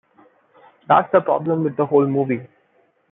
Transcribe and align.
That's 0.87 1.11
the 1.11 1.21
problem 1.21 1.63
with 1.63 1.77
the 1.77 1.85
whole 1.85 2.07
movie. 2.07 2.47